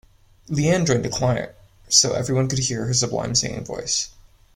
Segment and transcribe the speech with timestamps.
[0.49, 1.53] Leanne joined a choir
[1.87, 4.09] so everyone could hear her sublime singing voice.